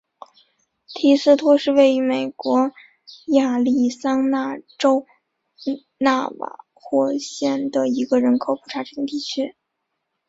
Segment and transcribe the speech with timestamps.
[0.87, 2.71] 提斯托是位于美国
[3.27, 5.05] 亚利桑那州
[5.99, 9.53] 纳瓦霍县的一个人口普查指定地区。